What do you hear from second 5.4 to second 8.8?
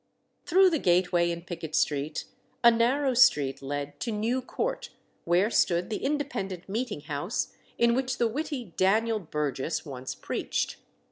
stood the Independent Meeting House in which the witty